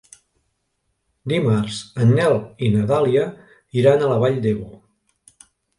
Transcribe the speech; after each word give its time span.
Dimarts 1.33 1.77
en 2.05 2.15
Nel 2.21 2.39
i 2.69 2.73
na 2.79 2.89
Dàlia 2.95 3.29
iran 3.83 4.03
a 4.09 4.13
la 4.15 4.21
Vall 4.27 4.45
d'Ebo. 4.49 4.77